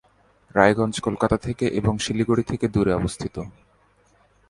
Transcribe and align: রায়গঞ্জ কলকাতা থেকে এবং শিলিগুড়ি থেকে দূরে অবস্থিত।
রায়গঞ্জ 0.55 0.95
কলকাতা 0.99 1.37
থেকে 1.37 1.65
এবং 1.79 1.93
শিলিগুড়ি 1.99 2.43
থেকে 2.43 2.65
দূরে 2.67 2.91
অবস্থিত। 2.93 3.35